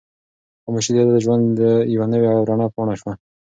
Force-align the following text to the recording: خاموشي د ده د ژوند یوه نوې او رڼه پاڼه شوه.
خاموشي 0.63 0.91
د 0.93 0.97
ده 1.07 1.11
د 1.15 1.17
ژوند 1.25 1.49
یوه 1.95 2.07
نوې 2.13 2.29
او 2.35 2.41
رڼه 2.49 2.67
پاڼه 2.75 2.93
شوه. 3.01 3.13